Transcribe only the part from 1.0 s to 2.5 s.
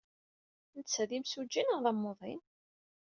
d imsujji neɣ d amuḍin?